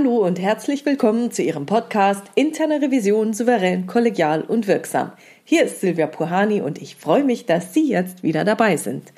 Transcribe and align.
Hallo 0.00 0.24
und 0.26 0.40
herzlich 0.40 0.86
willkommen 0.86 1.30
zu 1.30 1.42
Ihrem 1.42 1.66
Podcast 1.66 2.22
Interne 2.34 2.80
Revision 2.80 3.34
souverän, 3.34 3.86
kollegial 3.86 4.40
und 4.40 4.66
wirksam. 4.66 5.12
Hier 5.44 5.64
ist 5.64 5.82
Silvia 5.82 6.06
Puhani 6.06 6.62
und 6.62 6.80
ich 6.80 6.96
freue 6.96 7.22
mich, 7.22 7.44
dass 7.44 7.74
Sie 7.74 7.86
jetzt 7.86 8.22
wieder 8.22 8.46
dabei 8.46 8.78
sind. 8.78 9.12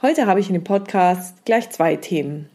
Heute 0.00 0.26
habe 0.26 0.40
ich 0.40 0.46
in 0.46 0.54
dem 0.54 0.64
Podcast 0.64 1.44
gleich 1.44 1.68
zwei 1.68 1.96
Themen. 1.96 2.48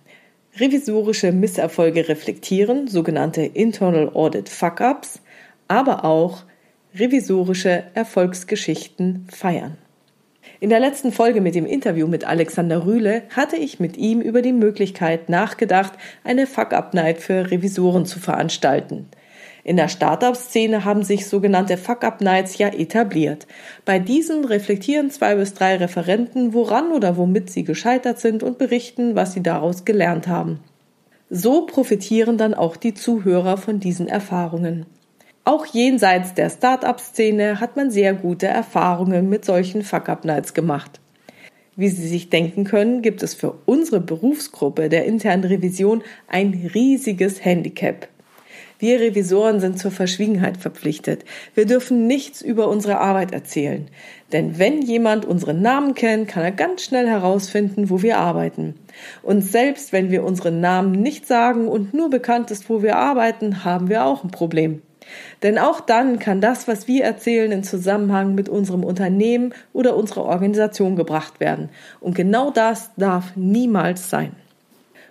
Revisorische 0.59 1.31
Misserfolge 1.31 2.09
reflektieren, 2.09 2.87
sogenannte 2.87 3.43
Internal 3.43 4.09
Audit 4.15 4.49
Fuck-Ups, 4.49 5.21
aber 5.67 6.03
auch 6.03 6.45
revisorische 6.95 7.83
Erfolgsgeschichten 7.93 9.27
feiern. 9.31 9.77
In 10.65 10.71
der 10.71 10.79
letzten 10.79 11.11
Folge 11.11 11.41
mit 11.41 11.53
dem 11.53 11.67
Interview 11.67 12.07
mit 12.07 12.25
Alexander 12.25 12.87
Rühle 12.87 13.21
hatte 13.29 13.55
ich 13.55 13.79
mit 13.79 13.97
ihm 13.97 14.19
über 14.19 14.41
die 14.41 14.51
Möglichkeit 14.51 15.29
nachgedacht, 15.29 15.93
eine 16.23 16.47
Fuck-Up-Night 16.47 17.19
für 17.19 17.51
Revisoren 17.51 18.07
zu 18.07 18.19
veranstalten. 18.19 19.07
In 19.63 19.77
der 19.77 19.89
Startup-Szene 19.89 20.83
haben 20.83 21.03
sich 21.03 21.27
sogenannte 21.27 21.77
Fuck-Up-Nights 21.77 22.57
ja 22.57 22.69
etabliert. 22.69 23.45
Bei 23.85 23.99
diesen 23.99 24.43
reflektieren 24.43 25.11
zwei 25.11 25.35
bis 25.35 25.53
drei 25.53 25.75
Referenten, 25.75 26.55
woran 26.55 26.91
oder 26.91 27.15
womit 27.15 27.51
sie 27.51 27.63
gescheitert 27.63 28.19
sind 28.19 28.41
und 28.41 28.57
berichten, 28.57 29.15
was 29.15 29.33
sie 29.33 29.43
daraus 29.43 29.85
gelernt 29.85 30.27
haben. 30.27 30.61
So 31.29 31.67
profitieren 31.67 32.39
dann 32.39 32.55
auch 32.55 32.75
die 32.75 32.95
Zuhörer 32.95 33.57
von 33.57 33.79
diesen 33.79 34.07
Erfahrungen. 34.07 34.87
Auch 35.47 35.67
jenseits 35.67 36.33
der 36.33 36.49
Start-up-Szene 36.49 37.59
hat 37.59 37.75
man 37.75 37.91
sehr 37.91 38.15
gute 38.15 38.47
Erfahrungen 38.47 39.29
mit 39.29 39.45
solchen 39.45 39.83
Fuck-Up-Nights 39.83 40.55
gemacht. 40.55 40.99
Wie 41.75 41.89
Sie 41.89 42.07
sich 42.07 42.31
denken 42.31 42.63
können, 42.63 43.03
gibt 43.03 43.21
es 43.21 43.35
für 43.35 43.53
unsere 43.67 43.99
Berufsgruppe 43.99 44.89
der 44.89 45.05
internen 45.05 45.43
Revision 45.43 46.01
ein 46.27 46.71
riesiges 46.73 47.45
Handicap. 47.45 48.07
Wir 48.79 48.99
Revisoren 48.99 49.59
sind 49.59 49.77
zur 49.77 49.91
Verschwiegenheit 49.91 50.57
verpflichtet. 50.57 51.25
Wir 51.53 51.67
dürfen 51.67 52.07
nichts 52.07 52.41
über 52.41 52.67
unsere 52.67 52.97
Arbeit 52.97 53.31
erzählen. 53.31 53.87
Denn 54.31 54.57
wenn 54.57 54.81
jemand 54.81 55.25
unseren 55.25 55.61
Namen 55.61 55.93
kennt, 55.93 56.27
kann 56.27 56.43
er 56.43 56.53
ganz 56.53 56.83
schnell 56.83 57.07
herausfinden, 57.07 57.91
wo 57.91 58.01
wir 58.01 58.17
arbeiten. 58.17 58.73
Und 59.21 59.43
selbst 59.43 59.93
wenn 59.93 60.09
wir 60.09 60.23
unseren 60.23 60.59
Namen 60.59 60.93
nicht 60.93 61.27
sagen 61.27 61.67
und 61.67 61.93
nur 61.93 62.09
bekannt 62.09 62.49
ist, 62.49 62.67
wo 62.67 62.81
wir 62.81 62.95
arbeiten, 62.95 63.63
haben 63.63 63.89
wir 63.89 64.05
auch 64.05 64.23
ein 64.23 64.31
Problem. 64.31 64.81
Denn 65.43 65.57
auch 65.57 65.79
dann 65.79 66.19
kann 66.19 66.41
das, 66.41 66.67
was 66.67 66.87
wir 66.87 67.03
erzählen, 67.03 67.51
in 67.51 67.63
Zusammenhang 67.63 68.35
mit 68.35 68.49
unserem 68.49 68.83
Unternehmen 68.83 69.53
oder 69.73 69.95
unserer 69.95 70.25
Organisation 70.25 70.95
gebracht 70.95 71.39
werden. 71.39 71.69
Und 71.99 72.15
genau 72.15 72.51
das 72.51 72.91
darf 72.97 73.35
niemals 73.35 74.09
sein. 74.09 74.31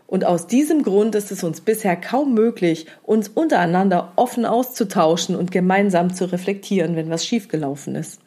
Und 0.07 0.25
aus 0.25 0.47
diesem 0.47 0.83
Grund 0.83 1.15
ist 1.15 1.33
es 1.33 1.43
uns 1.43 1.61
bisher 1.61 1.97
kaum 1.97 2.35
möglich, 2.35 2.87
uns 3.03 3.29
untereinander 3.29 4.13
offen 4.17 4.45
auszutauschen 4.45 5.35
und 5.35 5.51
gemeinsam 5.51 6.15
zu 6.15 6.31
reflektieren, 6.31 6.95
wenn 6.95 7.11
was 7.11 7.27
schiefgelaufen 7.27 7.95
ist. 7.97 8.21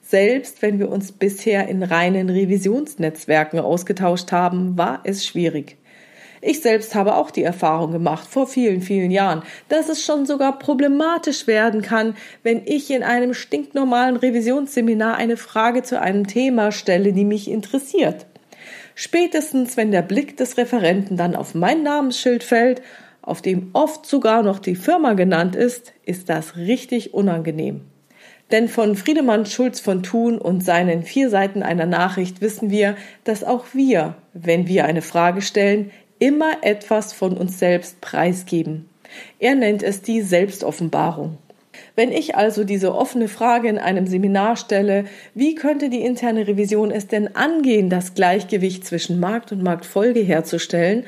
Selbst 0.00 0.62
wenn 0.62 0.78
wir 0.78 0.88
uns 0.90 1.12
bisher 1.12 1.68
in 1.68 1.82
reinen 1.82 2.30
Revisionsnetzwerken 2.30 3.60
ausgetauscht 3.60 4.32
haben, 4.32 4.78
war 4.78 5.00
es 5.04 5.26
schwierig. 5.26 5.76
Ich 6.40 6.60
selbst 6.60 6.94
habe 6.94 7.16
auch 7.16 7.30
die 7.30 7.42
Erfahrung 7.42 7.92
gemacht 7.92 8.28
vor 8.28 8.46
vielen, 8.46 8.80
vielen 8.80 9.10
Jahren, 9.10 9.42
dass 9.68 9.88
es 9.88 10.04
schon 10.04 10.26
sogar 10.26 10.58
problematisch 10.58 11.46
werden 11.46 11.82
kann, 11.82 12.14
wenn 12.42 12.62
ich 12.64 12.90
in 12.90 13.02
einem 13.02 13.34
stinknormalen 13.34 14.16
Revisionsseminar 14.16 15.16
eine 15.16 15.36
Frage 15.36 15.82
zu 15.82 16.00
einem 16.00 16.26
Thema 16.26 16.72
stelle, 16.72 17.12
die 17.12 17.24
mich 17.24 17.50
interessiert. 17.50 18.26
Spätestens, 18.94 19.76
wenn 19.76 19.92
der 19.92 20.02
Blick 20.02 20.36
des 20.36 20.56
Referenten 20.56 21.16
dann 21.16 21.36
auf 21.36 21.54
mein 21.54 21.82
Namensschild 21.82 22.42
fällt, 22.42 22.82
auf 23.22 23.42
dem 23.42 23.70
oft 23.72 24.06
sogar 24.06 24.42
noch 24.42 24.58
die 24.58 24.74
Firma 24.74 25.12
genannt 25.12 25.54
ist, 25.54 25.92
ist 26.04 26.28
das 26.28 26.56
richtig 26.56 27.14
unangenehm. 27.14 27.82
Denn 28.50 28.68
von 28.68 28.96
Friedemann 28.96 29.44
Schulz 29.44 29.78
von 29.78 30.02
Thun 30.02 30.38
und 30.38 30.64
seinen 30.64 31.02
vier 31.02 31.28
Seiten 31.28 31.62
einer 31.62 31.84
Nachricht 31.84 32.40
wissen 32.40 32.70
wir, 32.70 32.96
dass 33.24 33.44
auch 33.44 33.66
wir, 33.74 34.16
wenn 34.32 34.66
wir 34.66 34.86
eine 34.86 35.02
Frage 35.02 35.42
stellen, 35.42 35.90
immer 36.18 36.58
etwas 36.62 37.12
von 37.12 37.36
uns 37.36 37.58
selbst 37.58 38.00
preisgeben. 38.00 38.88
Er 39.38 39.54
nennt 39.54 39.82
es 39.82 40.02
die 40.02 40.22
Selbstoffenbarung. 40.22 41.38
Wenn 41.94 42.12
ich 42.12 42.36
also 42.36 42.64
diese 42.64 42.94
offene 42.94 43.28
Frage 43.28 43.68
in 43.68 43.78
einem 43.78 44.06
Seminar 44.06 44.56
stelle, 44.56 45.04
wie 45.34 45.54
könnte 45.54 45.90
die 45.90 46.02
interne 46.02 46.46
Revision 46.46 46.90
es 46.90 47.06
denn 47.06 47.34
angehen, 47.36 47.90
das 47.90 48.14
Gleichgewicht 48.14 48.84
zwischen 48.84 49.20
Markt 49.20 49.52
und 49.52 49.62
Marktfolge 49.62 50.20
herzustellen, 50.20 51.04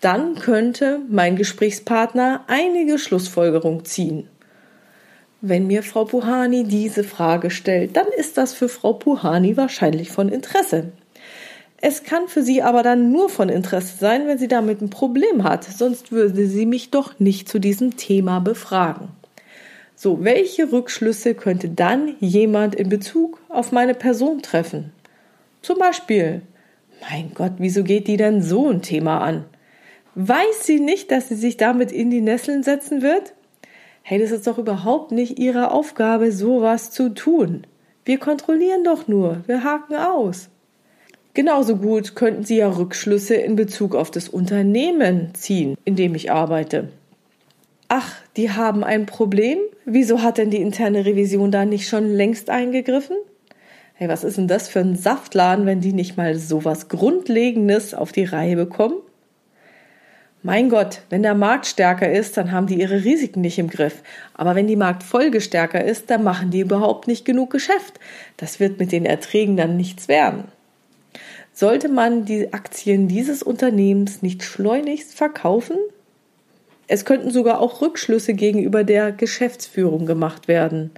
dann 0.00 0.34
könnte 0.36 1.00
mein 1.08 1.36
Gesprächspartner 1.36 2.44
einige 2.46 2.98
Schlussfolgerung 2.98 3.84
ziehen. 3.84 4.28
Wenn 5.42 5.66
mir 5.66 5.82
Frau 5.82 6.04
Puhani 6.04 6.64
diese 6.64 7.04
Frage 7.04 7.50
stellt, 7.50 7.96
dann 7.96 8.06
ist 8.16 8.36
das 8.36 8.52
für 8.52 8.68
Frau 8.68 8.94
Puhani 8.94 9.56
wahrscheinlich 9.56 10.10
von 10.10 10.28
Interesse. 10.28 10.92
Es 11.82 12.02
kann 12.02 12.28
für 12.28 12.42
sie 12.42 12.62
aber 12.62 12.82
dann 12.82 13.10
nur 13.10 13.30
von 13.30 13.48
Interesse 13.48 13.96
sein, 13.96 14.26
wenn 14.26 14.36
sie 14.36 14.48
damit 14.48 14.82
ein 14.82 14.90
Problem 14.90 15.44
hat, 15.44 15.64
sonst 15.64 16.12
würde 16.12 16.46
sie 16.46 16.66
mich 16.66 16.90
doch 16.90 17.18
nicht 17.18 17.48
zu 17.48 17.58
diesem 17.58 17.96
Thema 17.96 18.40
befragen. 18.40 19.08
So, 19.96 20.22
welche 20.22 20.72
Rückschlüsse 20.72 21.34
könnte 21.34 21.70
dann 21.70 22.16
jemand 22.20 22.74
in 22.74 22.90
Bezug 22.90 23.40
auf 23.48 23.72
meine 23.72 23.94
Person 23.94 24.42
treffen? 24.42 24.92
Zum 25.62 25.78
Beispiel, 25.78 26.42
mein 27.00 27.32
Gott, 27.34 27.52
wieso 27.58 27.82
geht 27.82 28.08
die 28.08 28.18
denn 28.18 28.42
so 28.42 28.68
ein 28.68 28.82
Thema 28.82 29.20
an? 29.20 29.46
Weiß 30.14 30.64
sie 30.64 30.80
nicht, 30.80 31.10
dass 31.10 31.28
sie 31.28 31.34
sich 31.34 31.56
damit 31.56 31.92
in 31.92 32.10
die 32.10 32.20
Nesseln 32.20 32.62
setzen 32.62 33.00
wird? 33.00 33.32
Hey, 34.02 34.18
das 34.18 34.32
ist 34.32 34.46
doch 34.46 34.58
überhaupt 34.58 35.12
nicht 35.12 35.38
ihre 35.38 35.70
Aufgabe, 35.70 36.32
sowas 36.32 36.90
zu 36.90 37.14
tun. 37.14 37.66
Wir 38.04 38.18
kontrollieren 38.18 38.84
doch 38.84 39.08
nur, 39.08 39.42
wir 39.46 39.64
haken 39.64 39.94
aus. 39.94 40.49
Genauso 41.32 41.76
gut 41.76 42.16
könnten 42.16 42.44
Sie 42.44 42.56
ja 42.56 42.68
Rückschlüsse 42.68 43.34
in 43.34 43.54
Bezug 43.54 43.94
auf 43.94 44.10
das 44.10 44.28
Unternehmen 44.28 45.32
ziehen, 45.34 45.76
in 45.84 45.94
dem 45.94 46.14
ich 46.14 46.32
arbeite. 46.32 46.88
Ach, 47.88 48.14
die 48.36 48.50
haben 48.50 48.84
ein 48.84 49.06
Problem? 49.06 49.58
Wieso 49.84 50.22
hat 50.22 50.38
denn 50.38 50.50
die 50.50 50.60
interne 50.60 51.04
Revision 51.04 51.50
da 51.50 51.64
nicht 51.64 51.88
schon 51.88 52.10
längst 52.10 52.50
eingegriffen? 52.50 53.16
Hey, 53.94 54.08
was 54.08 54.24
ist 54.24 54.38
denn 54.38 54.48
das 54.48 54.68
für 54.68 54.80
ein 54.80 54.96
Saftladen, 54.96 55.66
wenn 55.66 55.80
die 55.80 55.92
nicht 55.92 56.16
mal 56.16 56.36
so 56.36 56.64
was 56.64 56.88
Grundlegendes 56.88 57.94
auf 57.94 58.12
die 58.12 58.24
Reihe 58.24 58.56
bekommen? 58.56 58.96
Mein 60.42 60.70
Gott, 60.70 61.02
wenn 61.10 61.22
der 61.22 61.34
Markt 61.34 61.66
stärker 61.66 62.10
ist, 62.10 62.38
dann 62.38 62.50
haben 62.50 62.66
die 62.66 62.80
ihre 62.80 63.04
Risiken 63.04 63.42
nicht 63.42 63.58
im 63.58 63.68
Griff. 63.68 64.02
Aber 64.32 64.54
wenn 64.54 64.66
die 64.66 64.76
Marktfolge 64.76 65.42
stärker 65.42 65.84
ist, 65.84 66.08
dann 66.08 66.24
machen 66.24 66.50
die 66.50 66.60
überhaupt 66.60 67.08
nicht 67.08 67.26
genug 67.26 67.50
Geschäft. 67.50 68.00
Das 68.38 68.58
wird 68.58 68.78
mit 68.78 68.90
den 68.90 69.04
Erträgen 69.04 69.58
dann 69.58 69.76
nichts 69.76 70.08
werden. 70.08 70.44
Sollte 71.60 71.90
man 71.90 72.24
die 72.24 72.54
Aktien 72.54 73.06
dieses 73.06 73.42
Unternehmens 73.42 74.22
nicht 74.22 74.42
schleunigst 74.42 75.12
verkaufen? 75.12 75.76
Es 76.86 77.04
könnten 77.04 77.32
sogar 77.32 77.60
auch 77.60 77.82
Rückschlüsse 77.82 78.32
gegenüber 78.32 78.82
der 78.82 79.12
Geschäftsführung 79.12 80.06
gemacht 80.06 80.48
werden. 80.48 80.90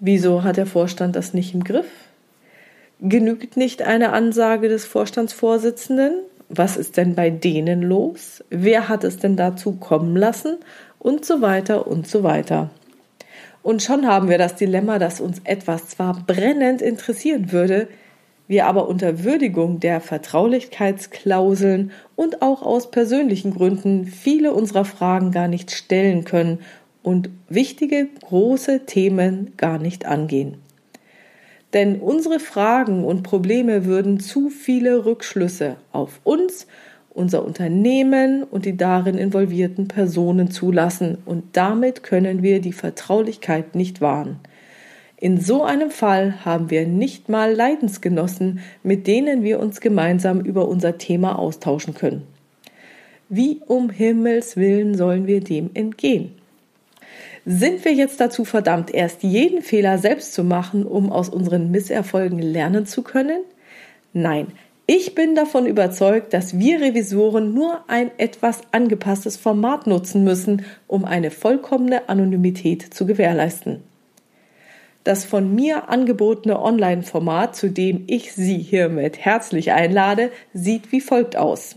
Wieso 0.00 0.42
hat 0.42 0.56
der 0.56 0.66
Vorstand 0.66 1.14
das 1.14 1.34
nicht 1.34 1.54
im 1.54 1.62
Griff? 1.62 1.86
Genügt 3.00 3.56
nicht 3.56 3.82
eine 3.82 4.12
Ansage 4.12 4.68
des 4.68 4.84
Vorstandsvorsitzenden? 4.84 6.14
Was 6.48 6.76
ist 6.76 6.96
denn 6.96 7.14
bei 7.14 7.30
denen 7.30 7.82
los? 7.82 8.42
Wer 8.50 8.88
hat 8.88 9.04
es 9.04 9.18
denn 9.18 9.36
dazu 9.36 9.74
kommen 9.74 10.16
lassen? 10.16 10.56
Und 10.98 11.24
so 11.24 11.42
weiter 11.42 11.86
und 11.86 12.08
so 12.08 12.24
weiter. 12.24 12.70
Und 13.62 13.84
schon 13.84 14.04
haben 14.08 14.28
wir 14.28 14.38
das 14.38 14.56
Dilemma, 14.56 14.98
dass 14.98 15.20
uns 15.20 15.40
etwas 15.44 15.90
zwar 15.90 16.24
brennend 16.26 16.82
interessieren 16.82 17.52
würde, 17.52 17.86
wir 18.48 18.66
aber 18.66 18.88
unter 18.88 19.24
Würdigung 19.24 19.80
der 19.80 20.00
Vertraulichkeitsklauseln 20.00 21.90
und 22.14 22.42
auch 22.42 22.62
aus 22.62 22.90
persönlichen 22.90 23.54
Gründen 23.54 24.06
viele 24.06 24.52
unserer 24.52 24.84
Fragen 24.84 25.32
gar 25.32 25.48
nicht 25.48 25.70
stellen 25.70 26.24
können 26.24 26.60
und 27.02 27.30
wichtige 27.48 28.08
große 28.24 28.86
Themen 28.86 29.52
gar 29.56 29.78
nicht 29.78 30.06
angehen. 30.06 30.58
Denn 31.72 32.00
unsere 32.00 32.38
Fragen 32.38 33.04
und 33.04 33.22
Probleme 33.22 33.84
würden 33.84 34.20
zu 34.20 34.48
viele 34.48 35.04
Rückschlüsse 35.04 35.76
auf 35.92 36.20
uns, 36.24 36.66
unser 37.10 37.44
Unternehmen 37.44 38.44
und 38.44 38.64
die 38.66 38.76
darin 38.76 39.18
involvierten 39.18 39.88
Personen 39.88 40.50
zulassen 40.50 41.18
und 41.24 41.56
damit 41.56 42.02
können 42.02 42.42
wir 42.42 42.60
die 42.60 42.72
Vertraulichkeit 42.72 43.74
nicht 43.74 44.00
wahren. 44.00 44.38
In 45.26 45.40
so 45.40 45.64
einem 45.64 45.90
Fall 45.90 46.44
haben 46.44 46.70
wir 46.70 46.86
nicht 46.86 47.28
mal 47.28 47.52
Leidensgenossen, 47.52 48.60
mit 48.84 49.08
denen 49.08 49.42
wir 49.42 49.58
uns 49.58 49.80
gemeinsam 49.80 50.40
über 50.40 50.68
unser 50.68 50.98
Thema 50.98 51.36
austauschen 51.36 51.94
können. 51.94 52.22
Wie 53.28 53.60
um 53.66 53.90
Himmels 53.90 54.56
willen 54.56 54.96
sollen 54.96 55.26
wir 55.26 55.40
dem 55.40 55.70
entgehen? 55.74 56.30
Sind 57.44 57.84
wir 57.84 57.92
jetzt 57.92 58.20
dazu 58.20 58.44
verdammt, 58.44 58.94
erst 58.94 59.24
jeden 59.24 59.62
Fehler 59.62 59.98
selbst 59.98 60.32
zu 60.32 60.44
machen, 60.44 60.84
um 60.84 61.10
aus 61.10 61.28
unseren 61.28 61.72
Misserfolgen 61.72 62.38
lernen 62.38 62.86
zu 62.86 63.02
können? 63.02 63.40
Nein, 64.12 64.46
Ich 64.86 65.16
bin 65.16 65.34
davon 65.34 65.66
überzeugt, 65.66 66.34
dass 66.34 66.56
wir 66.56 66.80
Revisoren 66.80 67.52
nur 67.52 67.80
ein 67.88 68.12
etwas 68.18 68.60
angepasstes 68.70 69.36
Format 69.36 69.88
nutzen 69.88 70.22
müssen, 70.22 70.64
um 70.86 71.04
eine 71.04 71.32
vollkommene 71.32 72.08
Anonymität 72.08 72.94
zu 72.94 73.06
gewährleisten. 73.06 73.82
Das 75.06 75.24
von 75.24 75.54
mir 75.54 75.88
angebotene 75.88 76.60
Online-Format, 76.60 77.54
zu 77.54 77.70
dem 77.70 78.02
ich 78.08 78.32
Sie 78.32 78.58
hiermit 78.58 79.18
herzlich 79.18 79.70
einlade, 79.70 80.32
sieht 80.52 80.90
wie 80.90 81.00
folgt 81.00 81.36
aus. 81.36 81.76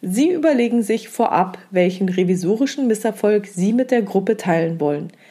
Sie 0.00 0.30
überlegen 0.30 0.82
sich 0.82 1.08
vorab, 1.08 1.58
welchen 1.72 2.08
revisorischen 2.08 2.86
Misserfolg 2.86 3.46
Sie 3.46 3.72
mit 3.72 3.90
der 3.90 4.02
Gruppe 4.02 4.36
teilen 4.36 4.78
wollen– 4.78 5.12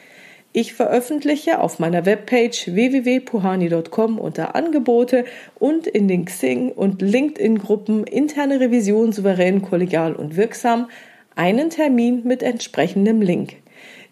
ich 0.56 0.72
veröffentliche 0.72 1.58
auf 1.58 1.80
meiner 1.80 2.06
Webpage 2.06 2.68
www.puhani.com 2.68 4.20
unter 4.20 4.54
Angebote 4.54 5.24
und 5.58 5.88
in 5.88 6.06
den 6.06 6.26
Xing 6.26 6.70
und 6.70 7.02
LinkedIn 7.02 7.58
Gruppen 7.58 8.04
interne 8.04 8.60
Revision 8.60 9.10
souverän, 9.10 9.62
kollegial 9.62 10.14
und 10.14 10.36
wirksam 10.36 10.88
einen 11.34 11.70
Termin 11.70 12.22
mit 12.22 12.44
entsprechendem 12.44 13.20
Link. 13.20 13.63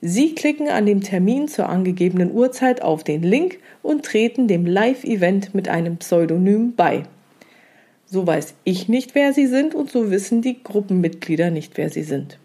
Sie 0.04 0.34
klicken 0.34 0.68
an 0.68 0.84
dem 0.84 1.00
Termin 1.00 1.46
zur 1.46 1.68
angegebenen 1.68 2.32
Uhrzeit 2.32 2.82
auf 2.82 3.04
den 3.04 3.22
Link 3.22 3.58
und 3.84 4.04
treten 4.04 4.48
dem 4.48 4.66
Live-Event 4.66 5.54
mit 5.54 5.68
einem 5.68 5.98
Pseudonym 5.98 6.74
bei. 6.74 7.04
So 8.06 8.26
weiß 8.26 8.54
ich 8.64 8.88
nicht, 8.88 9.14
wer 9.14 9.32
Sie 9.32 9.46
sind 9.46 9.76
und 9.76 9.92
so 9.92 10.10
wissen 10.10 10.42
die 10.42 10.60
Gruppenmitglieder 10.60 11.52
nicht, 11.52 11.76
wer 11.76 11.88
Sie 11.88 12.02
sind. 12.02 12.40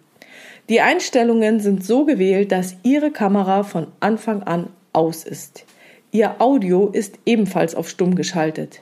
Die 0.69 0.81
Einstellungen 0.81 1.59
sind 1.59 1.83
so 1.83 2.05
gewählt, 2.05 2.51
dass 2.51 2.75
Ihre 2.83 3.09
Kamera 3.09 3.63
von 3.63 3.87
Anfang 4.01 4.43
an 4.43 4.67
aus 4.93 5.23
ist. 5.23 5.65
Ihr 6.11 6.39
Audio 6.39 6.89
ist 6.89 7.17
ebenfalls 7.25 7.73
auf 7.73 7.89
stumm 7.89 8.13
geschaltet. 8.13 8.81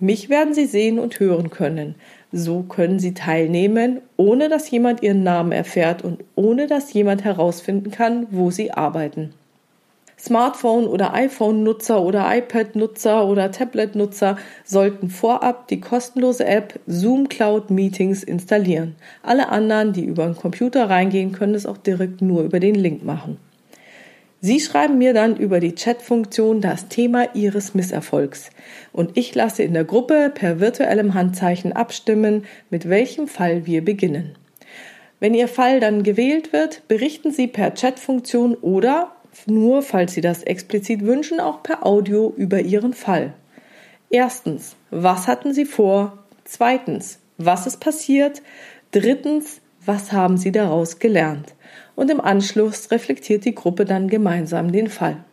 Mich 0.00 0.28
werden 0.28 0.54
Sie 0.54 0.66
sehen 0.66 0.98
und 0.98 1.20
hören 1.20 1.50
können. 1.50 1.94
So 2.32 2.62
können 2.62 2.98
Sie 2.98 3.14
teilnehmen, 3.14 4.00
ohne 4.16 4.48
dass 4.48 4.70
jemand 4.70 5.02
Ihren 5.02 5.22
Namen 5.22 5.52
erfährt 5.52 6.04
und 6.04 6.24
ohne 6.34 6.66
dass 6.66 6.92
jemand 6.92 7.24
herausfinden 7.24 7.90
kann, 7.90 8.26
wo 8.30 8.50
Sie 8.50 8.70
arbeiten. 8.70 9.32
Smartphone- 10.18 10.88
oder 10.88 11.14
iPhone-Nutzer 11.14 12.02
oder 12.02 12.26
iPad-Nutzer 12.36 13.24
oder 13.26 13.52
Tablet-Nutzer 13.52 14.36
sollten 14.64 15.10
vorab 15.10 15.68
die 15.68 15.80
kostenlose 15.80 16.44
App 16.44 16.80
Zoom 16.86 17.28
Cloud 17.28 17.70
Meetings 17.70 18.24
installieren. 18.24 18.96
Alle 19.22 19.48
anderen, 19.48 19.92
die 19.92 20.04
über 20.04 20.24
den 20.26 20.34
Computer 20.34 20.90
reingehen, 20.90 21.32
können 21.32 21.54
es 21.54 21.66
auch 21.66 21.76
direkt 21.76 22.20
nur 22.20 22.42
über 22.42 22.58
den 22.58 22.74
Link 22.74 23.04
machen. 23.04 23.38
Sie 24.40 24.60
schreiben 24.60 24.98
mir 24.98 25.14
dann 25.14 25.36
über 25.36 25.58
die 25.58 25.74
Chat-Funktion 25.74 26.60
das 26.60 26.86
Thema 26.88 27.34
Ihres 27.34 27.74
Misserfolgs 27.74 28.50
und 28.92 29.16
ich 29.16 29.34
lasse 29.34 29.64
in 29.64 29.74
der 29.74 29.84
Gruppe 29.84 30.30
per 30.32 30.60
virtuellem 30.60 31.14
Handzeichen 31.14 31.72
abstimmen, 31.72 32.44
mit 32.70 32.88
welchem 32.88 33.26
Fall 33.26 33.66
wir 33.66 33.84
beginnen. 33.84 34.36
Wenn 35.18 35.34
Ihr 35.34 35.48
Fall 35.48 35.80
dann 35.80 36.04
gewählt 36.04 36.52
wird, 36.52 36.86
berichten 36.86 37.32
Sie 37.32 37.48
per 37.48 37.74
Chat-Funktion 37.74 38.54
oder 38.54 39.10
nur, 39.46 39.82
falls 39.82 40.14
Sie 40.14 40.20
das 40.20 40.44
explizit 40.44 41.04
wünschen, 41.04 41.40
auch 41.40 41.64
per 41.64 41.84
Audio 41.84 42.32
über 42.36 42.60
Ihren 42.60 42.94
Fall. 42.94 43.34
Erstens, 44.10 44.76
was 44.90 45.26
hatten 45.26 45.52
Sie 45.52 45.64
vor? 45.64 46.18
Zweitens, 46.44 47.18
was 47.36 47.66
ist 47.66 47.78
passiert? 47.80 48.42
Drittens, 48.92 49.60
was 49.88 50.12
haben 50.12 50.36
Sie 50.36 50.52
daraus 50.52 50.98
gelernt? 50.98 51.54
Und 51.96 52.10
im 52.10 52.20
Anschluss 52.20 52.90
reflektiert 52.92 53.44
die 53.44 53.54
Gruppe 53.54 53.86
dann 53.86 54.06
gemeinsam 54.06 54.70
den 54.70 54.88
Fall. 54.88 55.24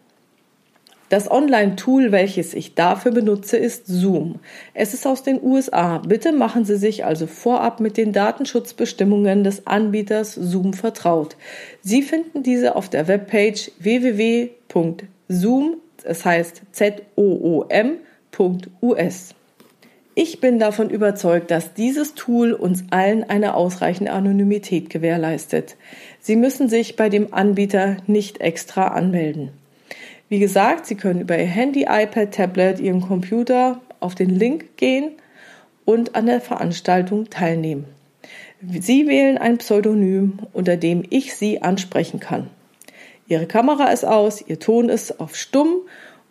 Das 1.10 1.30
Online-Tool, 1.30 2.12
welches 2.12 2.56
ich 2.56 2.74
dafür 2.74 3.12
benutze, 3.12 3.58
ist 3.58 3.86
Zoom. 3.86 4.40
Es 4.74 4.96
ist 4.96 5.06
aus 5.06 5.22
den 5.22 5.40
USA. 5.44 6.00
Bitte 6.00 6.32
machen 6.32 6.66
Sie 6.66 6.78
sich 6.78 7.06
also 7.06 7.28
vorab 7.28 7.80
mit 7.80 7.98
den 7.98 8.12
Datenschutzbestimmungen 8.12 9.44
des 9.44 9.68
Anbieters 9.68 10.34
Zoom 10.34 10.74
vertraut. 10.74 11.36
Sie 11.82 12.02
finden 12.02 12.42
diese 12.42 12.76
auf 12.76 12.90
der 12.90 13.08
Webpage 13.08 13.70
www.zoom, 13.78 15.76
es 16.04 16.26
heißt 16.26 16.64
Z-O-O-M.us. 16.72 17.76
Ich 20.18 20.40
bin 20.40 20.60
davon 20.60 20.90
überzeugt, 20.90 21.52
dass 21.52 21.74
dieses 21.74 22.14
Tool 22.14 22.54
uns 22.54 22.86
allen 22.90 23.30
eine 23.30 23.54
ausreichende 23.54 24.14
Anonymität 24.14 24.90
gewährleistet. 24.90 25.76
Sie 26.22 26.38
müssen 26.38 26.70
sich 26.70 26.96
bei 26.96 27.10
dem 27.10 27.34
Anbieter 27.34 27.98
nicht 28.08 28.40
extra 28.40 28.88
anmelden. 28.88 29.50
Wie 30.30 30.40
gesagt, 30.40 30.86
Sie 30.86 30.96
können 30.96 31.20
über 31.20 31.38
Ihr 31.38 31.46
Handy, 31.46 31.82
iPad, 31.90 32.34
Tablet, 32.34 32.80
Ihren 32.80 33.02
Computer 33.02 33.82
auf 34.00 34.16
den 34.16 34.30
Link 34.30 34.78
gehen 34.78 35.12
und 35.84 36.16
an 36.16 36.28
der 36.28 36.40
Veranstaltung 36.40 37.30
teilnehmen. 37.30 37.84
Sie 38.80 39.08
wählen 39.08 39.38
ein 39.38 39.58
Pseudonym, 39.58 40.40
unter 40.54 40.78
dem 40.78 41.04
ich 41.10 41.36
Sie 41.36 41.62
ansprechen 41.62 42.22
kann. 42.22 42.50
Ihre 43.28 43.48
Kamera 43.48 43.92
ist 43.92 44.06
aus, 44.06 44.42
Ihr 44.48 44.60
Ton 44.60 44.88
ist 44.88 45.20
auf 45.20 45.36
Stumm 45.36 45.82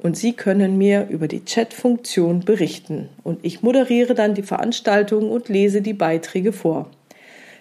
und 0.04 0.18
Sie 0.18 0.34
können 0.34 0.76
mir 0.76 1.06
über 1.08 1.28
die 1.28 1.46
Chat-Funktion 1.46 2.40
berichten. 2.40 3.08
Und 3.22 3.38
ich 3.42 3.62
moderiere 3.62 4.12
dann 4.12 4.34
die 4.34 4.42
Veranstaltung 4.42 5.30
und 5.30 5.48
lese 5.48 5.80
die 5.80 5.94
Beiträge 5.94 6.52
vor. 6.52 6.90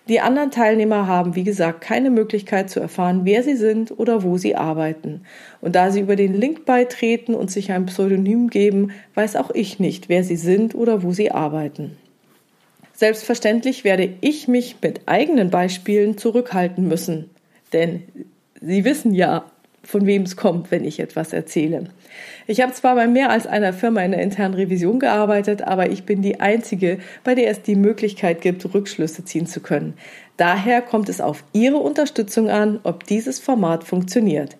Die 0.09 0.19
anderen 0.19 0.51
Teilnehmer 0.51 1.07
haben, 1.07 1.35
wie 1.35 1.45
gesagt, 1.45 1.79
keine 1.79 2.09
Möglichkeit 2.09 2.69
zu 2.69 2.81
erfahren, 2.81 3.21
wer 3.23 3.43
sie 3.43 3.55
sind 3.55 3.97
oder 3.97 4.23
wo 4.23 4.37
sie 4.37 4.57
arbeiten. 4.57 5.21
Und 5.61 5.75
da 5.77 5.89
sie 5.89 6.01
über 6.01 6.17
den 6.17 6.33
Link 6.33 6.65
beitreten 6.65 7.33
und 7.33 7.49
sich 7.49 7.71
ein 7.71 7.85
Pseudonym 7.85 8.49
geben, 8.49 8.91
weiß 9.15 9.37
auch 9.37 9.51
ich 9.51 9.79
nicht, 9.79 10.09
wer 10.09 10.25
sie 10.25 10.35
sind 10.35 10.75
oder 10.75 11.01
wo 11.01 11.13
sie 11.13 11.31
arbeiten. 11.31 11.95
Selbstverständlich 12.91 13.85
werde 13.85 14.09
ich 14.19 14.49
mich 14.49 14.75
mit 14.81 15.03
eigenen 15.05 15.49
Beispielen 15.49 16.17
zurückhalten 16.17 16.89
müssen, 16.89 17.29
denn 17.71 18.03
Sie 18.65 18.85
wissen 18.85 19.13
ja, 19.13 19.45
von 19.83 20.05
wem 20.05 20.23
es 20.23 20.35
kommt, 20.35 20.71
wenn 20.71 20.85
ich 20.85 20.99
etwas 20.99 21.33
erzähle. 21.33 21.85
Ich 22.47 22.61
habe 22.61 22.73
zwar 22.73 22.95
bei 22.95 23.07
mehr 23.07 23.29
als 23.29 23.47
einer 23.47 23.73
Firma 23.73 24.01
in 24.01 24.11
der 24.11 24.21
internen 24.21 24.53
Revision 24.53 24.99
gearbeitet, 24.99 25.61
aber 25.61 25.89
ich 25.89 26.03
bin 26.03 26.21
die 26.21 26.39
einzige, 26.39 26.99
bei 27.23 27.35
der 27.35 27.49
es 27.49 27.61
die 27.61 27.75
Möglichkeit 27.75 28.41
gibt, 28.41 28.73
Rückschlüsse 28.73 29.25
ziehen 29.25 29.45
zu 29.45 29.59
können. 29.59 29.95
Daher 30.37 30.81
kommt 30.81 31.09
es 31.09 31.21
auf 31.21 31.43
Ihre 31.53 31.77
Unterstützung 31.77 32.49
an, 32.49 32.79
ob 32.83 33.05
dieses 33.05 33.39
Format 33.39 33.83
funktioniert. 33.83 34.57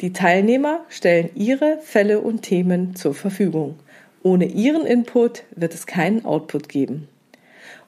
Die 0.00 0.12
Teilnehmer 0.12 0.80
stellen 0.88 1.30
ihre 1.34 1.78
Fälle 1.82 2.20
und 2.20 2.42
Themen 2.42 2.94
zur 2.94 3.14
Verfügung. 3.14 3.76
Ohne 4.22 4.46
Ihren 4.46 4.86
Input 4.86 5.44
wird 5.54 5.74
es 5.74 5.86
keinen 5.86 6.24
Output 6.24 6.68
geben. 6.68 7.08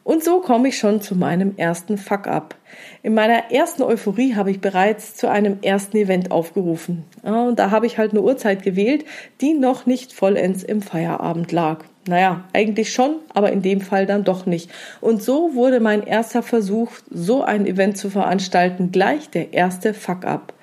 Und 0.08 0.24
so 0.24 0.40
komme 0.40 0.68
ich 0.68 0.78
schon 0.78 1.02
zu 1.02 1.16
meinem 1.16 1.52
ersten 1.58 1.98
Fuck-up. 1.98 2.54
In 3.02 3.12
meiner 3.12 3.52
ersten 3.52 3.82
Euphorie 3.82 4.36
habe 4.36 4.50
ich 4.50 4.58
bereits 4.58 5.14
zu 5.14 5.28
einem 5.28 5.58
ersten 5.60 5.98
Event 5.98 6.30
aufgerufen. 6.30 7.04
und 7.22 7.58
da 7.58 7.70
habe 7.70 7.84
ich 7.84 7.98
halt 7.98 8.12
eine 8.12 8.22
Uhrzeit 8.22 8.62
gewählt, 8.62 9.04
die 9.42 9.52
noch 9.52 9.84
nicht 9.84 10.14
vollends 10.14 10.62
im 10.62 10.80
Feierabend 10.80 11.52
lag. 11.52 11.84
Naja, 12.06 12.44
eigentlich 12.54 12.90
schon, 12.90 13.16
aber 13.34 13.52
in 13.52 13.60
dem 13.60 13.82
Fall 13.82 14.06
dann 14.06 14.24
doch 14.24 14.46
nicht. 14.46 14.70
Und 15.02 15.22
so 15.22 15.54
wurde 15.54 15.78
mein 15.78 16.02
erster 16.02 16.42
Versuch, 16.42 16.90
so 17.10 17.42
ein 17.42 17.66
Event 17.66 17.98
zu 17.98 18.08
veranstalten, 18.08 18.90
gleich 18.90 19.28
der 19.28 19.52
erste 19.52 19.92
Fuck-up. 19.92 20.54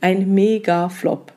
Ein 0.00 0.34
mega 0.34 0.88
Flop. 0.88 1.32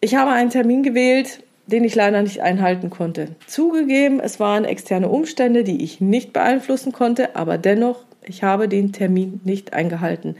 Ich 0.00 0.14
habe 0.14 0.30
einen 0.30 0.48
Termin 0.48 0.82
gewählt, 0.82 1.42
den 1.70 1.84
ich 1.84 1.94
leider 1.94 2.22
nicht 2.22 2.40
einhalten 2.40 2.90
konnte. 2.90 3.28
Zugegeben, 3.46 4.20
es 4.20 4.40
waren 4.40 4.64
externe 4.64 5.08
Umstände, 5.08 5.64
die 5.64 5.82
ich 5.82 6.00
nicht 6.00 6.32
beeinflussen 6.32 6.92
konnte, 6.92 7.36
aber 7.36 7.58
dennoch, 7.58 8.04
ich 8.24 8.42
habe 8.42 8.68
den 8.68 8.92
Termin 8.92 9.40
nicht 9.44 9.72
eingehalten. 9.72 10.36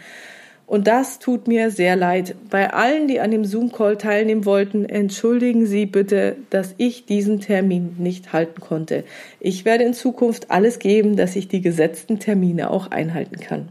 Und 0.70 0.86
das 0.86 1.18
tut 1.18 1.48
mir 1.48 1.72
sehr 1.72 1.96
leid. 1.96 2.36
Bei 2.48 2.72
allen, 2.72 3.08
die 3.08 3.18
an 3.18 3.32
dem 3.32 3.44
Zoom-Call 3.44 3.96
teilnehmen 3.96 4.44
wollten, 4.44 4.84
entschuldigen 4.84 5.66
Sie 5.66 5.84
bitte, 5.84 6.36
dass 6.50 6.76
ich 6.76 7.06
diesen 7.06 7.40
Termin 7.40 7.96
nicht 7.98 8.32
halten 8.32 8.60
konnte. 8.60 9.02
Ich 9.40 9.64
werde 9.64 9.82
in 9.82 9.94
Zukunft 9.94 10.52
alles 10.52 10.78
geben, 10.78 11.16
dass 11.16 11.34
ich 11.34 11.48
die 11.48 11.60
gesetzten 11.60 12.20
Termine 12.20 12.70
auch 12.70 12.92
einhalten 12.92 13.40
kann. 13.40 13.68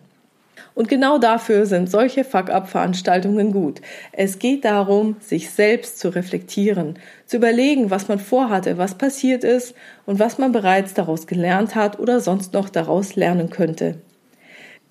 Und 0.75 0.87
genau 0.87 1.17
dafür 1.17 1.65
sind 1.65 1.89
solche 1.89 2.23
Fuck-up-Veranstaltungen 2.23 3.51
gut. 3.51 3.81
Es 4.11 4.39
geht 4.39 4.65
darum, 4.65 5.17
sich 5.19 5.49
selbst 5.49 5.99
zu 5.99 6.09
reflektieren, 6.09 6.99
zu 7.25 7.37
überlegen, 7.37 7.89
was 7.89 8.07
man 8.07 8.19
vorhatte, 8.19 8.77
was 8.77 8.95
passiert 8.95 9.43
ist 9.43 9.75
und 10.05 10.19
was 10.19 10.37
man 10.37 10.51
bereits 10.51 10.93
daraus 10.93 11.27
gelernt 11.27 11.75
hat 11.75 11.99
oder 11.99 12.19
sonst 12.21 12.53
noch 12.53 12.69
daraus 12.69 13.15
lernen 13.15 13.49
könnte. 13.49 13.95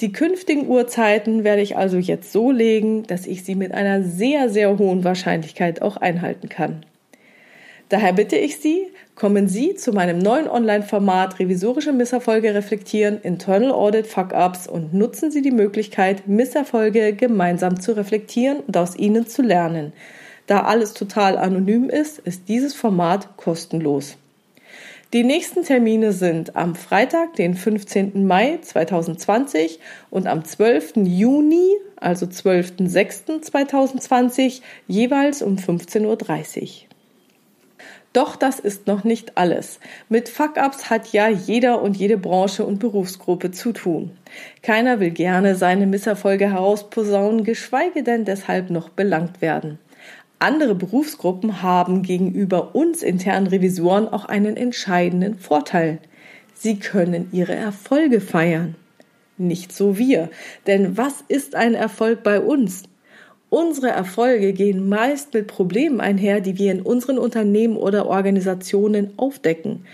Die 0.01 0.13
künftigen 0.13 0.69
Uhrzeiten 0.69 1.43
werde 1.43 1.63
ich 1.63 1.77
also 1.77 1.97
jetzt 1.97 2.31
so 2.31 2.53
legen, 2.53 3.03
dass 3.05 3.27
ich 3.27 3.45
sie 3.45 3.57
mit 3.57 3.73
einer 3.73 4.03
sehr, 4.05 4.49
sehr 4.49 4.79
hohen 4.79 5.03
Wahrscheinlichkeit 5.03 5.83
auch 5.83 5.97
einhalten 5.97 6.49
kann. 6.49 6.85
Daher 7.89 8.13
bitte 8.13 8.37
ich 8.37 8.59
Sie, 8.59 8.89
kommen 9.15 9.49
Sie 9.49 9.75
zu 9.75 9.93
meinem 9.93 10.19
neuen 10.19 10.47
Online-Format 10.47 11.39
Revisorische 11.39 11.95
Misserfolge 11.95 12.55
reflektieren, 12.55 13.19
Internal 13.23 13.73
Audit 13.73 14.07
Fuck-Ups 14.07 14.69
und 14.69 14.93
nutzen 14.93 15.31
Sie 15.31 15.41
die 15.41 15.51
Möglichkeit, 15.51 16.29
Misserfolge 16.29 17.15
gemeinsam 17.15 17.81
zu 17.81 17.97
reflektieren 17.97 18.61
und 18.61 18.77
aus 18.77 18.95
ihnen 18.95 19.27
zu 19.27 19.41
lernen. 19.41 19.95
Da 20.47 20.65
alles 20.65 20.93
total 20.93 21.39
anonym 21.39 21.89
ist, 21.89 22.19
ist 22.19 22.43
dieses 22.49 22.75
Format 22.75 23.39
kostenlos. 23.39 24.19
Die 25.15 25.25
nächsten 25.25 25.63
Termine 25.63 26.13
sind 26.13 26.55
am 26.55 26.75
Freitag, 26.75 27.37
den 27.37 27.55
15. 27.55 28.27
Mai 28.27 28.59
2020 28.61 29.81
und 30.11 30.27
am 30.27 30.45
12. 30.45 30.97
Juni, 30.97 31.71
also 31.97 32.27
12.06.2020, 32.27 34.61
jeweils 34.87 35.41
um 35.41 35.57
15.30 35.57 36.05
Uhr. 36.05 36.19
Doch 38.13 38.37
das 38.37 38.59
ist 38.59 38.87
noch 38.87 39.05
nicht 39.05 39.37
alles. 39.37 39.81
Mit 40.09 40.29
Fuck-ups 40.29 40.89
hat 40.89 41.13
ja 41.13 41.29
jeder 41.29 41.83
und 41.83 41.97
jede 41.97 42.17
Branche 42.17 42.65
und 42.65 42.79
Berufsgruppe 42.79 43.51
zu 43.51 43.73
tun. 43.73 44.13
Keiner 44.63 44.99
will 44.99 45.11
gerne 45.11 45.55
seine 45.55 45.87
Misserfolge 45.87 46.51
herausposaunen, 46.51 47.45
geschweige 47.45 48.03
denn 48.03 48.25
deshalb 48.25 48.71
noch 48.71 48.89
belangt 48.89 49.43
werden. 49.43 49.79
Andere 50.39 50.75
Berufsgruppen 50.75 51.63
haben 51.63 52.03
gegenüber 52.03 52.75
uns 52.75 53.03
internen 53.03 53.49
Revisoren 53.49 54.09
auch 54.09 54.25
einen 54.25 54.57
entscheidenden 54.57 55.39
Vorteil. 55.39 55.99
Sie 56.55 56.79
können 56.79 57.29
ihre 57.33 57.55
Erfolge 57.55 58.21
feiern. 58.21 58.77
Nicht 59.37 59.73
so 59.73 59.99
wir. 59.99 60.31
Denn 60.67 60.97
was 60.97 61.25
ist 61.29 61.55
ein 61.55 61.75
Erfolg 61.75 62.23
bei 62.23 62.41
uns? 62.41 62.85
Unsere 63.51 63.89
Erfolge 63.89 64.53
gehen 64.53 64.89
meist 64.89 65.33
mit 65.33 65.47
Problemen 65.47 66.01
einher, 66.01 66.41
die 66.41 66.59
wir 66.59 66.71
in 66.71 66.83
unseren 66.83 67.19
Unternehmen 67.19 67.77
oder 67.77 68.07
Organisationen 68.07 69.15
aufdecken. 69.17 69.87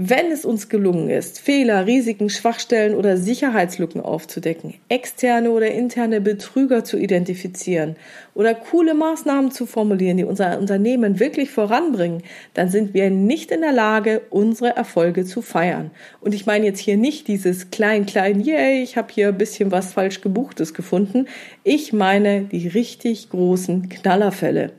Wenn 0.00 0.30
es 0.30 0.44
uns 0.44 0.68
gelungen 0.68 1.10
ist, 1.10 1.40
Fehler, 1.40 1.84
Risiken, 1.86 2.30
Schwachstellen 2.30 2.94
oder 2.94 3.16
Sicherheitslücken 3.16 4.00
aufzudecken, 4.00 4.74
externe 4.88 5.50
oder 5.50 5.72
interne 5.72 6.20
Betrüger 6.20 6.84
zu 6.84 6.98
identifizieren 6.98 7.96
oder 8.32 8.54
coole 8.54 8.94
Maßnahmen 8.94 9.50
zu 9.50 9.66
formulieren, 9.66 10.16
die 10.16 10.22
unser 10.22 10.56
Unternehmen 10.60 11.18
wirklich 11.18 11.50
voranbringen, 11.50 12.22
dann 12.54 12.68
sind 12.68 12.94
wir 12.94 13.10
nicht 13.10 13.50
in 13.50 13.62
der 13.62 13.72
Lage, 13.72 14.22
unsere 14.30 14.76
Erfolge 14.76 15.24
zu 15.24 15.42
feiern. 15.42 15.90
Und 16.20 16.32
ich 16.32 16.46
meine 16.46 16.66
jetzt 16.66 16.78
hier 16.78 16.96
nicht 16.96 17.26
dieses 17.26 17.72
klein, 17.72 18.06
klein, 18.06 18.38
yay, 18.38 18.80
ich 18.80 18.96
habe 18.96 19.12
hier 19.12 19.26
ein 19.26 19.38
bisschen 19.38 19.72
was 19.72 19.94
falsch 19.94 20.20
gebuchtes 20.20 20.74
gefunden. 20.74 21.26
Ich 21.64 21.92
meine 21.92 22.42
die 22.42 22.68
richtig 22.68 23.30
großen 23.30 23.88
Knallerfälle. 23.88 24.70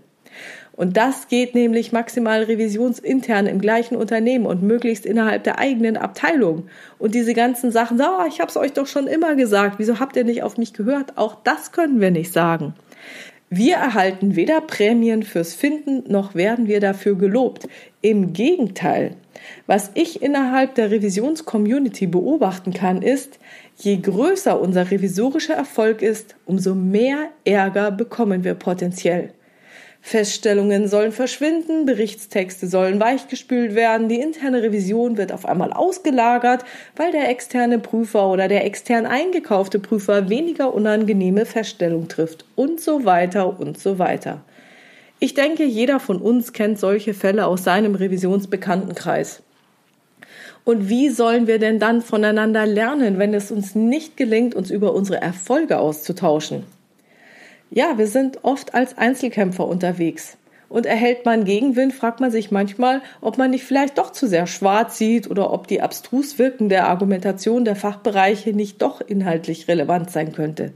Und 0.79 0.95
das 0.95 1.27
geht 1.27 1.55
nämlich 1.55 1.91
maximal 1.91 2.41
revisionsintern 2.43 3.47
im 3.47 3.59
gleichen 3.59 3.97
Unternehmen 3.97 4.45
und 4.45 4.63
möglichst 4.63 5.05
innerhalb 5.05 5.43
der 5.43 5.59
eigenen 5.59 5.97
Abteilung. 5.97 6.69
Und 6.97 7.15
diese 7.15 7.33
ganzen 7.33 7.69
Sachen, 7.69 7.97
so, 7.97 8.05
oh, 8.05 8.25
ich 8.29 8.39
habe 8.39 8.49
es 8.49 8.55
euch 8.55 8.71
doch 8.71 8.87
schon 8.87 9.05
immer 9.05 9.35
gesagt, 9.35 9.77
wieso 9.77 9.99
habt 9.99 10.15
ihr 10.15 10.23
nicht 10.23 10.41
auf 10.41 10.57
mich 10.57 10.71
gehört? 10.71 11.17
Auch 11.17 11.35
das 11.43 11.73
können 11.73 11.99
wir 11.99 12.11
nicht 12.11 12.31
sagen. 12.31 12.75
Wir 13.49 13.75
erhalten 13.75 14.37
weder 14.37 14.61
Prämien 14.61 15.23
fürs 15.23 15.53
Finden 15.53 16.09
noch 16.09 16.33
werden 16.33 16.67
wir 16.69 16.79
dafür 16.79 17.15
gelobt. 17.15 17.67
Im 18.01 18.31
Gegenteil. 18.31 19.17
Was 19.67 19.91
ich 19.95 20.21
innerhalb 20.21 20.75
der 20.75 20.91
Revisionscommunity 20.91 22.07
beobachten 22.07 22.71
kann, 22.71 23.01
ist, 23.01 23.37
je 23.75 23.97
größer 23.97 24.57
unser 24.61 24.89
revisorischer 24.89 25.55
Erfolg 25.55 26.01
ist, 26.01 26.37
umso 26.45 26.73
mehr 26.73 27.31
Ärger 27.43 27.91
bekommen 27.91 28.45
wir 28.45 28.53
potenziell. 28.53 29.33
Feststellungen 30.01 30.87
sollen 30.87 31.11
verschwinden, 31.11 31.85
Berichtstexte 31.85 32.67
sollen 32.67 32.99
weichgespült 32.99 33.75
werden, 33.75 34.09
die 34.09 34.19
interne 34.19 34.63
Revision 34.63 35.17
wird 35.17 35.31
auf 35.31 35.45
einmal 35.45 35.71
ausgelagert, 35.71 36.63
weil 36.95 37.11
der 37.11 37.29
externe 37.29 37.79
Prüfer 37.79 38.27
oder 38.29 38.47
der 38.47 38.65
extern 38.65 39.05
eingekaufte 39.05 39.77
Prüfer 39.77 40.29
weniger 40.29 40.73
unangenehme 40.73 41.45
Feststellungen 41.45 42.07
trifft 42.07 42.45
und 42.55 42.79
so 42.79 43.05
weiter 43.05 43.59
und 43.59 43.77
so 43.77 43.99
weiter. 43.99 44.41
Ich 45.19 45.33
denke, 45.33 45.65
jeder 45.65 45.99
von 45.99 46.21
uns 46.21 46.53
kennt 46.53 46.79
solche 46.79 47.13
Fälle 47.13 47.45
aus 47.45 47.65
seinem 47.65 47.93
Revisionsbekanntenkreis. 47.93 49.43
Und 50.63 50.87
wie 50.87 51.09
sollen 51.09 51.45
wir 51.45 51.59
denn 51.59 51.79
dann 51.79 52.01
voneinander 52.01 52.65
lernen, 52.65 53.19
wenn 53.19 53.33
es 53.33 53.51
uns 53.51 53.75
nicht 53.75 54.17
gelingt, 54.17 54.55
uns 54.55 54.71
über 54.71 54.93
unsere 54.93 55.21
Erfolge 55.21 55.77
auszutauschen? 55.77 56.63
Ja, 57.71 57.99
wir 57.99 58.07
sind 58.07 58.39
oft 58.43 58.73
als 58.73 58.97
Einzelkämpfer 58.97 59.67
unterwegs. 59.67 60.37
Und 60.69 60.85
erhält 60.85 61.25
man 61.25 61.45
Gegenwind, 61.45 61.93
fragt 61.93 62.19
man 62.19 62.31
sich 62.31 62.49
manchmal, 62.49 63.01
ob 63.21 63.37
man 63.37 63.51
nicht 63.51 63.63
vielleicht 63.63 63.97
doch 63.97 64.11
zu 64.11 64.27
sehr 64.27 64.47
schwarz 64.47 64.97
sieht 64.97 65.29
oder 65.29 65.51
ob 65.51 65.67
die 65.67 65.81
abstrus 65.81 66.39
wirkende 66.39 66.83
Argumentation 66.83 67.65
der 67.65 67.75
Fachbereiche 67.75 68.53
nicht 68.53 68.81
doch 68.81 69.01
inhaltlich 69.01 69.67
relevant 69.67 70.09
sein 70.11 70.31
könnte. 70.31 70.71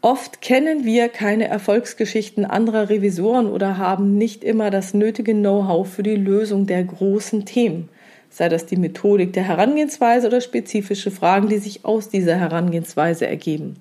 Oft 0.00 0.40
kennen 0.40 0.84
wir 0.84 1.08
keine 1.08 1.48
Erfolgsgeschichten 1.48 2.44
anderer 2.44 2.88
Revisoren 2.88 3.48
oder 3.48 3.76
haben 3.76 4.16
nicht 4.16 4.44
immer 4.44 4.70
das 4.70 4.94
nötige 4.94 5.34
Know-how 5.34 5.88
für 5.88 6.04
die 6.04 6.14
Lösung 6.14 6.66
der 6.66 6.84
großen 6.84 7.44
Themen, 7.44 7.88
sei 8.30 8.48
das 8.48 8.66
die 8.66 8.76
Methodik 8.76 9.32
der 9.32 9.44
Herangehensweise 9.44 10.28
oder 10.28 10.40
spezifische 10.40 11.10
Fragen, 11.10 11.48
die 11.48 11.58
sich 11.58 11.84
aus 11.84 12.08
dieser 12.08 12.36
Herangehensweise 12.36 13.26
ergeben. 13.26 13.74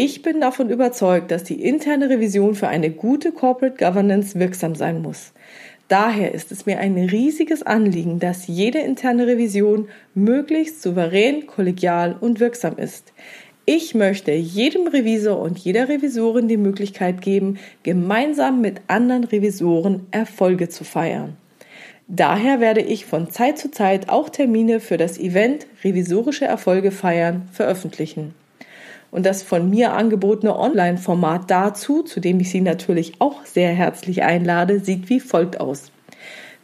Ich 0.00 0.22
bin 0.22 0.40
davon 0.40 0.70
überzeugt, 0.70 1.32
dass 1.32 1.42
die 1.42 1.60
interne 1.60 2.08
Revision 2.08 2.54
für 2.54 2.68
eine 2.68 2.88
gute 2.88 3.32
Corporate 3.32 3.84
Governance 3.84 4.38
wirksam 4.38 4.76
sein 4.76 5.02
muss. 5.02 5.32
Daher 5.88 6.32
ist 6.32 6.52
es 6.52 6.66
mir 6.66 6.78
ein 6.78 6.96
riesiges 6.96 7.64
Anliegen, 7.64 8.20
dass 8.20 8.46
jede 8.46 8.78
interne 8.78 9.26
Revision 9.26 9.88
möglichst 10.14 10.82
souverän, 10.82 11.48
kollegial 11.48 12.14
und 12.20 12.38
wirksam 12.38 12.76
ist. 12.76 13.12
Ich 13.64 13.96
möchte 13.96 14.30
jedem 14.30 14.86
Revisor 14.86 15.40
und 15.40 15.58
jeder 15.58 15.88
Revisorin 15.88 16.46
die 16.46 16.58
Möglichkeit 16.58 17.20
geben, 17.20 17.58
gemeinsam 17.82 18.60
mit 18.60 18.82
anderen 18.86 19.24
Revisoren 19.24 20.06
Erfolge 20.12 20.68
zu 20.68 20.84
feiern. 20.84 21.36
Daher 22.06 22.60
werde 22.60 22.82
ich 22.82 23.04
von 23.04 23.32
Zeit 23.32 23.58
zu 23.58 23.72
Zeit 23.72 24.10
auch 24.10 24.28
Termine 24.28 24.78
für 24.78 24.96
das 24.96 25.18
Event 25.18 25.66
Revisorische 25.82 26.44
Erfolge 26.44 26.92
feiern 26.92 27.48
veröffentlichen. 27.50 28.32
Und 29.10 29.24
das 29.24 29.42
von 29.42 29.70
mir 29.70 29.92
angebotene 29.92 30.58
Online-Format 30.58 31.50
dazu, 31.50 32.02
zu 32.02 32.20
dem 32.20 32.40
ich 32.40 32.50
Sie 32.50 32.60
natürlich 32.60 33.14
auch 33.20 33.44
sehr 33.44 33.70
herzlich 33.70 34.22
einlade, 34.22 34.80
sieht 34.80 35.08
wie 35.08 35.20
folgt 35.20 35.60
aus. 35.60 35.90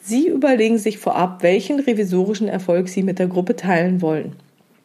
Sie 0.00 0.28
überlegen 0.28 0.76
sich 0.76 0.98
vorab, 0.98 1.42
welchen 1.42 1.80
revisorischen 1.80 2.48
Erfolg 2.48 2.88
Sie 2.88 3.02
mit 3.02 3.18
der 3.18 3.28
Gruppe 3.28 3.56
teilen 3.56 4.02
wollen. 4.02 4.32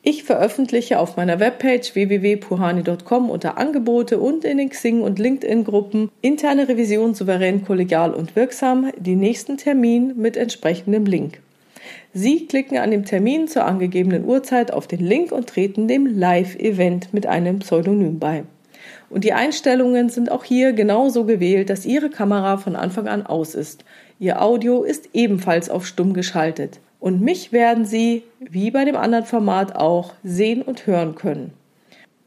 Ich 0.01 0.23
veröffentliche 0.23 0.97
auf 0.97 1.17
meiner 1.17 1.41
Webpage 1.41 1.93
www.puhani.com 1.93 3.29
unter 3.29 3.57
Angebote 3.57 4.17
und 4.17 4.45
in 4.45 4.57
den 4.57 4.69
Xing- 4.69 5.01
und 5.01 5.19
LinkedIn-Gruppen 5.19 6.09
interne 6.21 6.69
Revision 6.69 7.13
souverän, 7.13 7.65
kollegial 7.65 8.13
und 8.13 8.37
wirksam 8.37 8.91
die 8.97 9.17
nächsten 9.17 9.57
Termin 9.57 10.13
mit 10.15 10.37
entsprechendem 10.37 11.05
Link. 11.05 11.41
Sie 12.13 12.47
klicken 12.47 12.79
an 12.79 12.89
dem 12.89 13.05
Termin 13.05 13.47
zur 13.47 13.65
angegebenen 13.65 14.25
Uhrzeit 14.25 14.71
auf 14.73 14.87
den 14.87 14.99
Link 14.99 15.31
und 15.31 15.47
treten 15.47 15.87
dem 15.87 16.07
Live-Event 16.07 17.13
mit 17.13 17.27
einem 17.27 17.59
Pseudonym 17.59 18.17
bei. 18.17 18.43
Und 19.11 19.23
die 19.23 19.33
Einstellungen 19.33 20.09
sind 20.09 20.31
auch 20.31 20.43
hier 20.43 20.73
genauso 20.73 21.25
gewählt, 21.25 21.69
dass 21.69 21.85
Ihre 21.85 22.09
Kamera 22.09 22.57
von 22.57 22.75
Anfang 22.75 23.07
an 23.07 23.25
aus 23.25 23.53
ist. 23.53 23.85
Ihr 24.19 24.41
Audio 24.41 24.83
ist 24.83 25.09
ebenfalls 25.13 25.69
auf 25.69 25.85
stumm 25.85 26.13
geschaltet. 26.13 26.79
Und 26.99 27.21
mich 27.21 27.51
werden 27.51 27.85
Sie, 27.85 28.23
wie 28.39 28.71
bei 28.71 28.85
dem 28.85 28.95
anderen 28.95 29.25
Format 29.25 29.75
auch, 29.75 30.13
sehen 30.23 30.61
und 30.63 30.87
hören 30.87 31.15
können. 31.15 31.53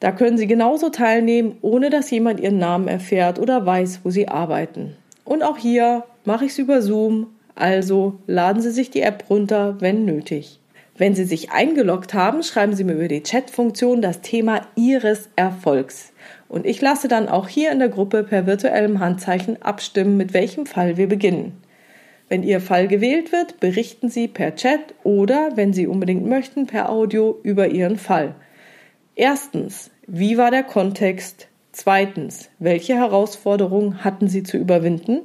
Da 0.01 0.13
können 0.13 0.39
Sie 0.39 0.47
genauso 0.47 0.89
teilnehmen, 0.89 1.59
ohne 1.61 1.91
dass 1.91 2.11
jemand 2.11 2.41
Ihren 2.41 2.59
Namen 2.59 2.89
erfährt 2.89 3.39
oder 3.39 3.67
weiß, 3.67 4.01
wo 4.05 4.11
Sie 4.11 4.29
arbeiten. 4.29 4.97
Und 5.25 5.43
auch 5.43 5.59
hier 5.59 6.05
mache 6.25 6.45
ich 6.45 6.53
es 6.53 6.59
über 6.59 6.83
Zoom, 6.83 7.29
also 7.55 8.19
laden 8.27 8.63
Sie 8.63 8.71
sich 8.71 8.91
die 8.91 9.03
App 9.03 9.25
runter, 9.29 9.77
wenn 9.81 10.05
nötig. 10.05 10.61
Wenn 10.97 11.15
Sie 11.15 11.25
sich 11.25 11.51
eingeloggt 11.51 12.15
haben, 12.15 12.43
schreiben 12.43 12.75
Sie 12.75 12.85
mir 12.85 12.95
über 12.95 13.09
die 13.09 13.23
Chat-Funktion 13.23 14.03
das 14.03 14.21
Thema 14.21 14.63
Ihres 14.77 15.31
Erfolgs. 15.37 16.13
Und 16.49 16.67
ich 16.67 16.81
lasse 16.81 17.09
dann 17.09 17.29
auch 17.29 17.49
hier 17.49 17.73
in 17.73 17.79
der 17.79 17.89
Gruppe 17.89 18.25
per 18.25 18.47
virtuellem 18.47 19.01
Handzeichen 19.01 19.63
abstimmen, 19.63 20.17
mit 20.17 20.35
welchem 20.35 20.67
Fall 20.67 20.97
wir 20.99 21.09
beginnen. 21.09 21.63
Wenn 22.29 22.43
Ihr 22.43 22.61
Fall 22.61 22.89
gewählt 22.89 23.33
wird, 23.33 23.61
berichten 23.61 24.09
Sie 24.09 24.29
per 24.29 24.55
Chat 24.55 24.81
oder, 25.03 25.51
wenn 25.55 25.73
Sie 25.73 25.87
unbedingt 25.87 26.27
möchten, 26.27 26.67
per 26.67 26.91
Audio 26.91 27.39
über 27.43 27.69
Ihren 27.69 27.97
Fall. 27.97 28.35
Erstens, 29.15 29.91
wie 30.07 30.39
war 30.39 30.51
der 30.51 30.63
Kontext? 30.63 31.49
Zweitens, 31.73 32.51
welche 32.59 32.95
Herausforderungen 32.95 34.05
hatten 34.05 34.29
Sie 34.29 34.43
zu 34.43 34.59
überwinden? 34.59 35.21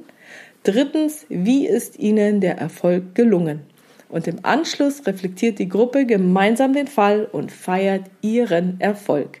Drittens, 0.62 1.26
wie 1.28 1.66
ist 1.66 1.98
Ihnen 1.98 2.40
der 2.40 2.58
Erfolg 2.58 3.14
gelungen? 3.14 3.60
Und 4.08 4.26
im 4.26 4.38
Anschluss 4.42 5.06
reflektiert 5.06 5.58
die 5.58 5.68
Gruppe 5.68 6.06
gemeinsam 6.06 6.72
den 6.72 6.86
Fall 6.86 7.28
und 7.30 7.52
feiert 7.52 8.04
ihren 8.22 8.80
Erfolg. 8.80 9.40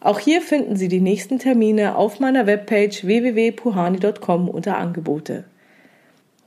Auch 0.00 0.18
hier 0.18 0.40
finden 0.40 0.76
Sie 0.76 0.88
die 0.88 1.00
nächsten 1.00 1.38
Termine 1.38 1.96
auf 1.96 2.20
meiner 2.20 2.46
Webpage 2.46 3.04
www.puhani.com 3.04 4.48
unter 4.48 4.78
Angebote. 4.78 5.44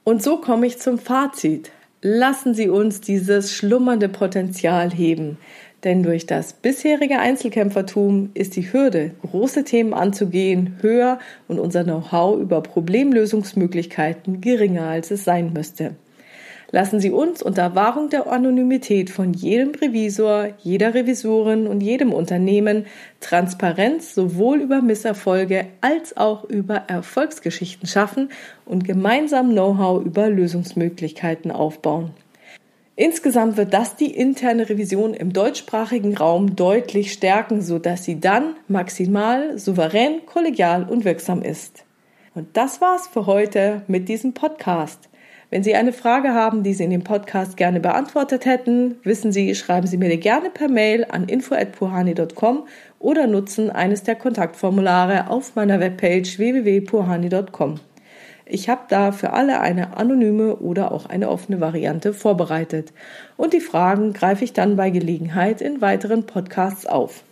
Und 0.03 0.23
so 0.23 0.37
komme 0.37 0.65
ich 0.65 0.79
zum 0.79 0.97
Fazit. 0.97 1.71
Lassen 2.01 2.55
Sie 2.55 2.69
uns 2.69 3.01
dieses 3.01 3.53
schlummernde 3.53 4.09
Potenzial 4.09 4.89
heben. 4.89 5.37
Denn 5.83 6.03
durch 6.03 6.27
das 6.27 6.53
bisherige 6.53 7.17
Einzelkämpfertum 7.17 8.29
ist 8.35 8.55
die 8.55 8.71
Hürde, 8.71 9.11
große 9.21 9.63
Themen 9.63 9.93
anzugehen, 9.93 10.77
höher 10.81 11.17
und 11.47 11.59
unser 11.59 11.83
Know-how 11.83 12.39
über 12.39 12.61
Problemlösungsmöglichkeiten 12.61 14.41
geringer, 14.41 14.87
als 14.87 15.09
es 15.09 15.23
sein 15.23 15.53
müsste. 15.53 15.95
Lassen 16.73 17.01
Sie 17.01 17.11
uns 17.11 17.43
unter 17.43 17.75
Wahrung 17.75 18.09
der 18.09 18.31
Anonymität 18.31 19.09
von 19.09 19.33
jedem 19.33 19.71
Revisor, 19.71 20.49
jeder 20.59 20.93
Revisorin 20.93 21.67
und 21.67 21.81
jedem 21.81 22.13
Unternehmen 22.13 22.85
Transparenz 23.19 24.15
sowohl 24.15 24.61
über 24.61 24.81
Misserfolge 24.81 25.65
als 25.81 26.15
auch 26.15 26.45
über 26.45 26.75
Erfolgsgeschichten 26.87 27.87
schaffen 27.87 28.29
und 28.65 28.85
gemeinsam 28.85 29.49
Know-how 29.49 30.05
über 30.05 30.29
Lösungsmöglichkeiten 30.29 31.51
aufbauen. 31.51 32.11
Insgesamt 32.95 33.57
wird 33.57 33.73
das 33.73 33.95
die 33.95 34.13
interne 34.13 34.69
Revision 34.69 35.13
im 35.13 35.31
deutschsprachigen 35.33 36.15
Raum 36.17 36.55
deutlich 36.55 37.13
stärken, 37.13 37.61
sodass 37.61 38.03
sie 38.03 38.19
dann 38.19 38.55
maximal 38.67 39.57
souverän, 39.57 40.25
kollegial 40.25 40.83
und 40.89 41.05
wirksam 41.05 41.41
ist. 41.41 41.85
Und 42.35 42.55
das 42.57 42.81
war's 42.81 43.07
für 43.07 43.25
heute 43.25 43.83
mit 43.87 44.09
diesem 44.09 44.33
Podcast. 44.33 45.09
Wenn 45.49 45.63
Sie 45.63 45.75
eine 45.75 45.91
Frage 45.91 46.33
haben, 46.33 46.63
die 46.63 46.73
Sie 46.73 46.85
in 46.85 46.91
dem 46.91 47.03
Podcast 47.03 47.57
gerne 47.57 47.81
beantwortet 47.81 48.45
hätten, 48.45 48.95
wissen 49.03 49.33
Sie, 49.33 49.53
schreiben 49.53 49.85
Sie 49.85 49.97
mir 49.97 50.15
gerne 50.15 50.49
per 50.49 50.69
Mail 50.69 51.05
an 51.09 51.25
info@puhani.com 51.25 52.67
oder 52.99 53.27
nutzen 53.27 53.69
eines 53.69 54.03
der 54.03 54.15
Kontaktformulare 54.15 55.29
auf 55.29 55.55
meiner 55.55 55.81
Webpage 55.81 56.39
www.puhani.com. 56.39 57.81
Ich 58.53 58.67
habe 58.67 58.81
da 58.89 59.13
für 59.13 59.31
alle 59.31 59.61
eine 59.61 59.95
anonyme 59.95 60.57
oder 60.57 60.91
auch 60.91 61.05
eine 61.05 61.29
offene 61.29 61.61
Variante 61.61 62.13
vorbereitet. 62.13 62.91
Und 63.37 63.53
die 63.53 63.61
Fragen 63.61 64.11
greife 64.11 64.43
ich 64.43 64.51
dann 64.51 64.75
bei 64.75 64.89
Gelegenheit 64.89 65.61
in 65.61 65.79
weiteren 65.79 66.25
Podcasts 66.25 66.85
auf. 66.85 67.23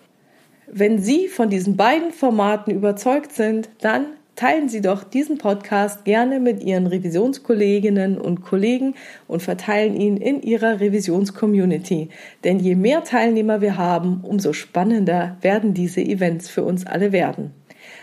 Wenn 0.71 0.99
Sie 0.99 1.27
von 1.27 1.49
diesen 1.49 1.75
beiden 1.75 2.11
Formaten 2.13 2.73
überzeugt 2.73 3.33
sind, 3.33 3.69
dann 3.81 4.05
teilen 4.37 4.69
Sie 4.69 4.79
doch 4.79 5.03
diesen 5.03 5.37
Podcast 5.37 6.05
gerne 6.05 6.39
mit 6.39 6.63
Ihren 6.63 6.87
Revisionskolleginnen 6.87 8.17
und 8.17 8.41
Kollegen 8.41 8.95
und 9.27 9.41
verteilen 9.41 9.99
ihn 9.99 10.15
in 10.15 10.41
Ihrer 10.41 10.79
Revisionscommunity. 10.79 12.07
Denn 12.45 12.59
je 12.59 12.75
mehr 12.75 13.03
Teilnehmer 13.03 13.59
wir 13.59 13.77
haben, 13.77 14.21
umso 14.23 14.53
spannender 14.53 15.35
werden 15.41 15.73
diese 15.73 15.99
Events 15.99 16.47
für 16.47 16.63
uns 16.63 16.85
alle 16.85 17.11
werden. 17.11 17.58